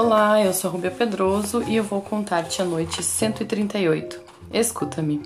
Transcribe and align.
Olá, 0.00 0.40
eu 0.40 0.52
sou 0.54 0.70
Rubia 0.70 0.92
Pedroso 0.92 1.60
e 1.64 1.74
eu 1.74 1.82
vou 1.82 2.00
contar-te 2.00 2.62
a 2.62 2.64
noite 2.64 3.02
138. 3.02 4.20
Escuta-me. 4.52 5.22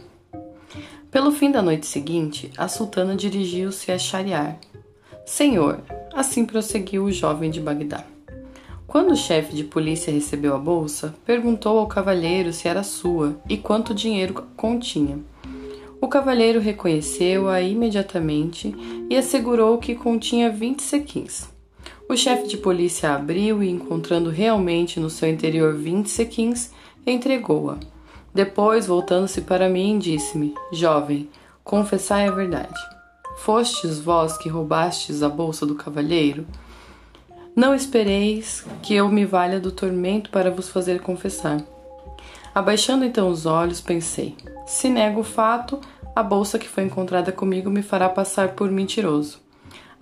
Pelo 1.10 1.30
fim 1.30 1.51
da 1.51 1.60
noite 1.60 1.87
seguinte, 1.87 2.51
a 2.56 2.67
sultana 2.69 3.14
dirigiu-se 3.14 3.93
a 3.93 3.98
Shariar. 3.98 4.58
Senhor, 5.27 5.83
assim 6.15 6.47
prosseguiu 6.47 7.04
o 7.04 7.12
jovem 7.12 7.51
de 7.51 7.61
Bagdá. 7.61 8.03
Quando 8.87 9.11
o 9.11 9.16
chefe 9.16 9.54
de 9.54 9.62
polícia 9.62 10.11
recebeu 10.11 10.54
a 10.54 10.58
bolsa, 10.58 11.15
perguntou 11.26 11.79
ao 11.79 11.87
cavalheiro 11.87 12.51
se 12.51 12.66
era 12.66 12.83
sua 12.83 13.37
e 13.47 13.58
quanto 13.58 13.93
dinheiro 13.93 14.43
continha. 14.57 15.19
O 16.01 16.09
cavalheiro 16.09 16.61
reconheceu-a 16.61 17.61
imediatamente 17.61 18.75
e 19.11 19.19
assegurou 19.19 19.77
que 19.77 19.95
continha 19.95 20.51
20 20.51 20.80
sequins. 20.80 21.52
O 22.12 22.16
chefe 22.16 22.47
de 22.47 22.59
polícia 22.59 23.15
abriu 23.15 23.62
e, 23.62 23.71
encontrando 23.71 24.29
realmente 24.29 25.01
no 25.01 25.09
seu 25.09 25.30
interior 25.30 25.75
20 25.75 26.11
sequins, 26.11 26.71
entregou-a. 27.07 27.79
Depois, 28.35 28.87
voltando-se 28.87 29.41
para 29.41 29.66
mim, 29.66 29.98
disse-me: 29.98 30.52
Jovem, 30.71 31.30
confessai 31.65 32.29
a 32.29 32.30
verdade. 32.30 32.79
Fostes 33.38 33.98
vós 33.98 34.37
que 34.37 34.51
roubastes 34.51 35.23
a 35.23 35.29
bolsa 35.30 35.65
do 35.65 35.75
cavalheiro? 35.75 36.47
Não 37.57 37.75
espereis 37.75 38.63
que 38.83 38.95
eu 38.95 39.09
me 39.09 39.24
valha 39.24 39.59
do 39.59 39.73
tormento 39.73 40.29
para 40.29 40.51
vos 40.51 40.69
fazer 40.69 41.01
confessar. 41.01 41.65
Abaixando 42.55 43.07
então 43.07 43.30
os 43.30 43.47
olhos, 43.47 43.80
pensei: 43.80 44.37
se 44.66 44.91
nego 44.91 45.21
o 45.21 45.24
fato, 45.24 45.80
a 46.15 46.23
bolsa 46.23 46.59
que 46.59 46.69
foi 46.69 46.85
encontrada 46.85 47.33
comigo 47.33 47.71
me 47.71 47.80
fará 47.80 48.07
passar 48.07 48.51
por 48.51 48.71
mentiroso. 48.71 49.41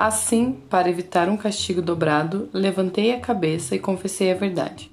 Assim, 0.02 0.56
para 0.70 0.88
evitar 0.88 1.28
um 1.28 1.36
castigo 1.36 1.82
dobrado, 1.82 2.48
levantei 2.54 3.12
a 3.12 3.20
cabeça 3.20 3.74
e 3.74 3.78
confessei 3.78 4.32
a 4.32 4.34
verdade. 4.34 4.90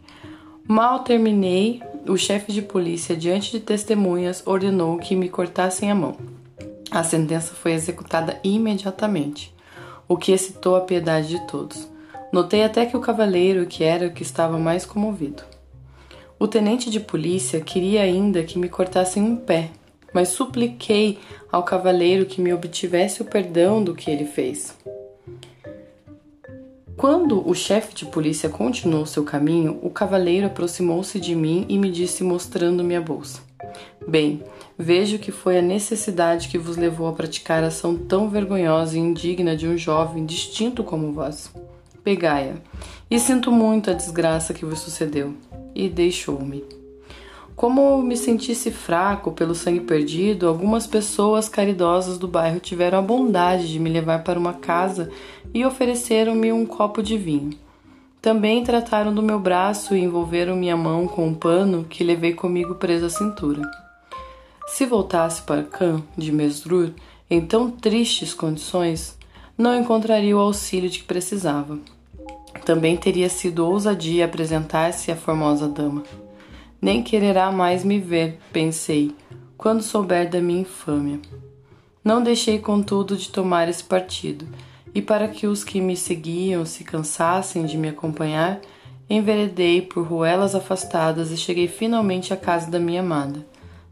Mal 0.68 1.00
terminei, 1.00 1.82
o 2.06 2.18
chefe 2.18 2.52
de 2.52 2.62
polícia, 2.62 3.16
diante 3.16 3.52
de 3.52 3.62
testemunhas, 3.62 4.46
ordenou 4.46 4.98
que 4.98 5.16
me 5.16 5.30
cortassem 5.30 5.90
a 5.90 5.96
mão. 5.96 6.18
A 6.92 7.06
sentença 7.06 7.54
foi 7.54 7.72
executada 7.72 8.38
imediatamente, 8.44 9.56
o 10.10 10.18
que 10.18 10.34
excitou 10.34 10.76
a 10.76 10.82
piedade 10.82 11.30
de 11.30 11.48
todos. 11.48 11.88
Notei 12.34 12.66
até 12.66 12.86
que 12.86 12.98
o 12.98 13.00
cavaleiro, 13.00 13.66
que 13.66 13.86
era 13.86 14.08
o 14.08 14.12
que 14.12 14.24
estava 14.24 14.60
mais 14.60 14.86
comovido. 14.86 15.42
O 16.38 16.50
tenente 16.50 16.90
de 16.90 17.00
polícia 17.00 17.62
queria 17.62 18.02
ainda 18.02 18.44
que 18.44 18.60
me 18.60 18.68
cortassem 18.68 19.24
um 19.24 19.38
pé, 19.38 19.70
mas 20.14 20.30
supliquei 20.30 21.18
ao 21.50 21.64
cavaleiro 21.64 22.26
que 22.26 22.42
me 22.42 22.54
obtivesse 22.54 23.22
o 23.22 23.26
perdão 23.26 23.82
do 23.82 23.96
que 23.96 24.12
ele 24.12 24.26
fez. 24.26 24.76
Quando 26.98 27.48
o 27.48 27.54
chefe 27.54 27.94
de 27.94 28.06
polícia 28.08 28.50
continuou 28.50 29.06
seu 29.06 29.24
caminho, 29.24 29.78
o 29.84 29.90
cavaleiro 29.90 30.48
aproximou-se 30.48 31.20
de 31.20 31.36
mim 31.36 31.64
e 31.70 31.78
me 31.78 31.92
disse 31.92 32.24
mostrando-me 32.24 32.96
a 32.96 33.02
bolsa: 33.02 33.40
Bem, 34.08 34.42
vejo 34.76 35.20
que 35.20 35.32
foi 35.32 35.60
a 35.60 35.62
necessidade 35.62 36.48
que 36.48 36.58
vos 36.58 36.76
levou 36.76 37.08
a 37.08 37.14
praticar 37.14 37.64
ação 37.64 37.96
tão 37.96 38.28
vergonhosa 38.28 38.98
e 38.98 39.00
indigna 39.00 39.56
de 39.56 39.68
um 39.68 39.78
jovem 39.78 40.26
distinto 40.26 40.84
como 40.84 41.14
vós 41.14 41.52
pegai-a. 42.04 42.56
E 43.12 43.20
sinto 43.20 43.52
muito 43.52 43.92
a 43.92 43.94
desgraça 43.94 44.54
que 44.54 44.66
vos 44.66 44.80
sucedeu. 44.80 45.36
E 45.76 45.88
deixou-me. 45.88 46.64
Como 47.58 48.04
me 48.04 48.16
sentisse 48.16 48.70
fraco 48.70 49.32
pelo 49.32 49.56
sangue 49.56 49.80
perdido, 49.80 50.48
algumas 50.48 50.86
pessoas 50.86 51.50
caridosas 51.50 52.20
do 52.20 52.28
bairro 52.28 52.60
tiveram 52.60 53.00
a 53.00 53.02
bondade 53.02 53.68
de 53.68 53.80
me 53.80 53.90
levar 53.90 54.24
para 54.24 54.38
uma 54.38 54.54
casa 54.54 55.10
e 55.52 55.66
ofereceram-me 55.66 56.54
um 56.54 56.68
copo 56.68 57.02
de 57.02 57.18
vinho. 57.18 57.58
Também 58.22 58.64
trataram 58.64 59.12
do 59.12 59.24
meu 59.24 59.40
braço 59.40 59.96
e 59.96 60.04
envolveram 60.04 60.56
minha 60.56 60.78
mão 60.78 61.08
com 61.08 61.26
um 61.26 61.34
pano 61.34 61.84
que 61.84 62.04
levei 62.04 62.32
comigo 62.32 62.76
preso 62.76 63.08
à 63.08 63.10
cintura. 63.10 63.64
Se 64.68 64.86
voltasse 64.86 65.42
para 65.42 65.64
Khan 65.64 66.04
de 66.16 66.32
Mesrur 66.32 66.92
em 67.28 67.42
tão 67.42 67.72
tristes 67.72 68.36
condições, 68.36 69.18
não 69.58 69.76
encontraria 69.76 70.38
o 70.38 70.42
auxílio 70.42 70.92
de 70.92 71.00
que 71.00 71.06
precisava. 71.06 71.80
Também 72.64 72.96
teria 72.96 73.30
sido 73.30 73.66
ousadia 73.66 74.26
apresentar-se 74.26 75.12
à 75.12 75.16
formosa 75.16 75.68
dama. 75.68 76.04
Nem 76.82 77.02
quererá 77.02 77.52
mais 77.52 77.84
me 77.84 78.00
ver, 78.00 78.40
pensei, 78.54 79.16
quando 79.58 79.82
souber 79.82 80.30
da 80.30 80.40
minha 80.40 80.62
infâmia. 80.62 81.20
Não 82.04 82.22
deixei, 82.22 82.60
contudo, 82.60 83.18
de 83.18 83.30
tomar 83.30 83.68
esse 83.68 83.84
partido, 83.84 84.48
e 84.94 85.02
para 85.02 85.28
que 85.28 85.48
os 85.48 85.64
que 85.64 85.82
me 85.82 85.98
seguiam 85.98 86.66
se 86.66 86.84
cansassem 86.84 87.66
de 87.66 87.78
me 87.78 87.90
acompanhar, 87.90 88.62
enveredei 89.10 89.82
por 89.82 90.06
ruelas 90.06 90.54
afastadas 90.54 91.32
e 91.32 91.38
cheguei 91.38 91.68
finalmente 91.68 92.34
à 92.34 92.38
casa 92.38 92.70
da 92.70 92.80
minha 92.80 93.02
amada, 93.02 93.46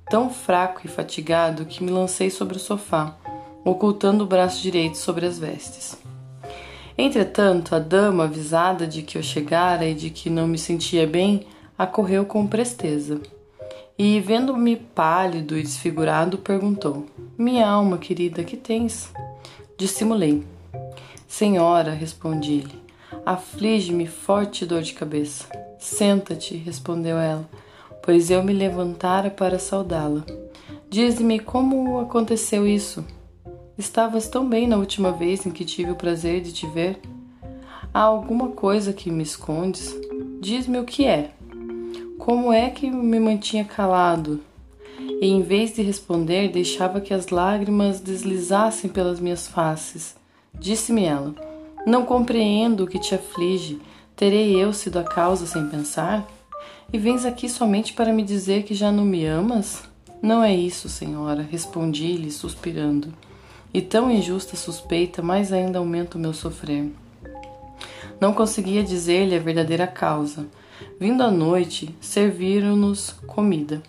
tão 0.10 0.30
fraco 0.30 0.82
e 0.86 0.88
fatigado 0.88 1.66
que 1.66 1.84
me 1.84 1.92
lancei 1.92 2.30
sobre 2.30 2.58
o 2.58 2.60
sofá, 2.60 3.16
ocultando 3.64 4.24
o 4.24 4.28
braço 4.28 4.62
direito 4.62 4.98
sobre 4.98 5.26
as 5.26 5.40
vestes. 5.40 5.98
Entretanto, 6.98 7.76
a 7.76 7.80
dama, 7.80 8.26
avisada 8.26 8.88
de 8.88 9.02
que 9.02 9.18
eu 9.18 9.24
chegara 9.24 9.86
e 9.86 9.94
de 9.94 10.10
que 10.10 10.30
não 10.30 10.48
me 10.48 10.58
sentia 10.58 11.06
bem, 11.06 11.46
acorreu 11.78 12.26
com 12.26 12.48
presteza. 12.48 13.22
E, 13.98 14.20
vendo-me 14.20 14.76
pálido 14.76 15.58
e 15.58 15.62
desfigurado, 15.62 16.38
perguntou: 16.38 17.06
Minha 17.38 17.68
alma 17.68 17.98
querida, 17.98 18.44
que 18.44 18.58
tens? 18.58 19.12
Dissimulei. 19.78 20.44
Senhora, 21.28 21.92
respondi-lhe, 21.92 22.82
aflige-me 23.26 24.08
forte 24.08 24.66
dor 24.66 24.82
de 24.82 24.94
cabeça. 24.94 25.46
Senta-te, 25.78 26.56
respondeu 26.56 27.18
ela, 27.18 27.48
pois 28.02 28.32
eu 28.32 28.44
me 28.44 28.54
levantara 28.54 29.30
para 29.30 29.60
saudá-la. 29.60 30.26
Dize-me 30.90 31.40
como 31.40 32.00
aconteceu 32.00 32.66
isso. 32.66 33.06
Estavas 33.78 34.30
tão 34.30 34.48
bem 34.48 34.68
na 34.68 34.78
última 34.78 35.12
vez 35.12 35.46
em 35.46 35.52
que 35.52 35.66
tive 35.66 35.92
o 35.92 35.96
prazer 35.96 36.42
de 36.42 36.54
te 36.54 36.66
ver. 36.68 37.00
Há 37.94 38.00
alguma 38.00 38.50
coisa 38.50 38.94
que 38.94 39.12
me 39.12 39.24
escondes? 39.24 39.94
Diz-me 40.40 40.80
o 40.80 40.86
que 40.86 41.06
é. 41.06 41.35
Como 42.26 42.52
é 42.52 42.72
que 42.72 42.90
me 42.90 43.20
mantinha 43.20 43.64
calado? 43.64 44.42
E 45.22 45.28
em 45.28 45.44
vez 45.44 45.76
de 45.76 45.84
responder, 45.84 46.52
deixava 46.52 47.00
que 47.00 47.14
as 47.14 47.28
lágrimas 47.28 48.00
deslizassem 48.00 48.90
pelas 48.90 49.20
minhas 49.20 49.48
faces. 49.48 50.16
Disse-me 50.52 51.06
ela: 51.06 51.36
Não 51.86 52.04
compreendo 52.04 52.84
o 52.84 52.88
que 52.88 52.98
te 52.98 53.14
aflige. 53.14 53.80
Terei 54.16 54.56
eu 54.56 54.74
sido 54.74 54.98
a 54.98 55.04
causa 55.04 55.46
sem 55.46 55.70
pensar? 55.70 56.28
E 56.92 56.98
vens 56.98 57.26
aqui 57.26 57.48
somente 57.48 57.94
para 57.94 58.12
me 58.12 58.24
dizer 58.24 58.64
que 58.64 58.74
já 58.74 58.92
não 58.92 59.06
me 59.06 59.24
amas? 59.24 59.84
Não 60.20 60.44
é 60.44 60.52
isso, 60.52 60.90
senhora, 60.90 61.48
respondi-lhe, 61.48 62.32
suspirando 62.32 63.14
e 63.72 63.84
tão 63.84 64.10
injusta 64.10 64.56
suspeita 64.56 65.22
mais 65.22 65.54
ainda 65.54 65.78
aumenta 65.78 66.18
o 66.18 66.22
meu 66.22 66.34
sofrer. 66.34 66.90
Não 68.20 68.34
conseguia 68.34 68.84
dizer-lhe 68.84 69.36
a 69.36 69.40
verdadeira 69.40 69.88
causa. 69.88 70.46
Vindo 71.00 71.24
à 71.24 71.32
noite, 71.32 71.96
serviram-nos 72.00 73.12
comida. 73.28 73.82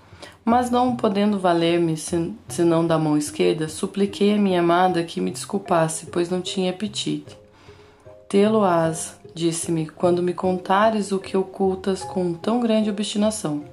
Mas 0.44 0.70
não 0.70 0.94
podendo 0.94 1.38
valer-me 1.38 1.96
senão 1.96 2.86
da 2.86 2.98
mão 2.98 3.16
esquerda, 3.16 3.68
supliquei 3.68 4.34
a 4.34 4.38
minha 4.38 4.60
amada 4.60 5.02
que 5.02 5.20
me 5.20 5.30
desculpasse, 5.30 6.06
pois 6.06 6.30
não 6.30 6.40
tinha 6.40 6.70
apetite. 6.70 7.36
Tê-lo-ás, 8.28 9.18
disse-me, 9.34 9.86
quando 9.86 10.22
me 10.22 10.32
contares 10.32 11.10
o 11.10 11.18
que 11.18 11.36
ocultas 11.36 12.02
com 12.02 12.32
tão 12.32 12.60
grande 12.60 12.90
obstinação. 12.90 13.64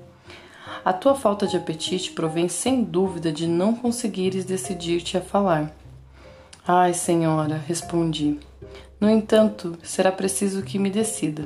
A 0.83 0.91
tua 0.91 1.15
falta 1.15 1.47
de 1.47 1.55
apetite 1.55 2.11
provém 2.11 2.49
sem 2.49 2.83
dúvida 2.83 3.31
de 3.31 3.47
não 3.47 3.73
conseguires 3.73 4.43
decidir-te 4.43 5.17
a 5.17 5.21
falar. 5.21 5.71
Ai, 6.67 6.93
senhora, 6.93 7.61
respondi. 7.67 8.39
No 9.03 9.09
entanto, 9.09 9.77
será 9.83 10.13
preciso 10.13 10.63
que 10.63 10.79
me 10.79 10.89
decida. 10.89 11.45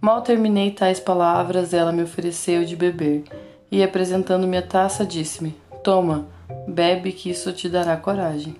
Mal 0.00 0.22
terminei 0.22 0.72
tais 0.72 0.98
palavras, 0.98 1.72
ela 1.72 1.92
me 1.92 2.02
ofereceu 2.02 2.64
de 2.64 2.74
beber 2.74 3.22
e, 3.70 3.80
apresentando-me 3.80 4.56
a 4.56 4.62
taça, 4.62 5.06
disse-me: 5.06 5.54
Toma, 5.84 6.26
bebe, 6.66 7.12
que 7.12 7.30
isso 7.30 7.52
te 7.52 7.68
dará 7.68 7.96
coragem. 7.96 8.56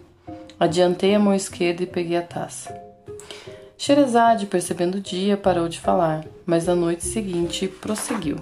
Adiantei 0.60 1.12
a 1.12 1.18
mão 1.18 1.34
esquerda 1.34 1.82
e 1.82 1.86
peguei 1.86 2.16
a 2.16 2.22
taça. 2.22 2.72
Sherazade, 3.76 4.46
percebendo 4.46 4.98
o 4.98 5.00
dia, 5.00 5.36
parou 5.36 5.68
de 5.68 5.80
falar, 5.80 6.24
mas 6.46 6.66
na 6.66 6.76
noite 6.76 7.04
seguinte 7.04 7.66
prosseguiu. 7.66 8.36